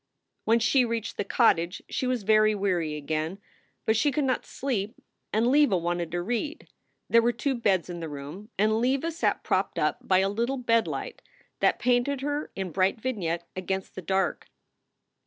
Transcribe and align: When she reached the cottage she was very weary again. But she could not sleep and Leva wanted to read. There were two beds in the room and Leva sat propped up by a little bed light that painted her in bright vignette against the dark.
When 0.45 0.57
she 0.57 0.83
reached 0.83 1.17
the 1.17 1.23
cottage 1.23 1.83
she 1.87 2.07
was 2.07 2.23
very 2.23 2.55
weary 2.55 2.95
again. 2.95 3.37
But 3.85 3.95
she 3.95 4.11
could 4.11 4.23
not 4.23 4.47
sleep 4.47 4.95
and 5.31 5.45
Leva 5.45 5.77
wanted 5.77 6.09
to 6.13 6.23
read. 6.23 6.67
There 7.07 7.21
were 7.21 7.31
two 7.31 7.53
beds 7.53 7.87
in 7.87 7.99
the 7.99 8.09
room 8.09 8.49
and 8.57 8.79
Leva 8.81 9.11
sat 9.11 9.43
propped 9.43 9.77
up 9.77 9.99
by 10.01 10.17
a 10.17 10.27
little 10.27 10.57
bed 10.57 10.87
light 10.87 11.21
that 11.59 11.77
painted 11.77 12.21
her 12.21 12.51
in 12.55 12.71
bright 12.71 12.99
vignette 12.99 13.47
against 13.55 13.93
the 13.93 14.01
dark. 14.01 14.47